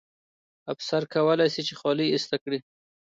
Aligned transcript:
افسر 0.73 1.01
کولای 1.13 1.49
سي 1.55 1.61
چې 1.67 1.73
خولۍ 1.79 2.07
ایسته 2.11 2.35
کړي. 2.43 2.59